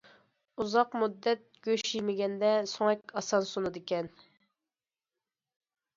ئۇزاق 0.63 0.95
مۇددەت 1.01 1.43
گۆش 1.67 1.83
يېمىگەندە، 1.97 2.49
سۆڭەك 2.73 3.15
ئاسان 3.21 3.45
سۇنىدىكەن. 3.53 4.13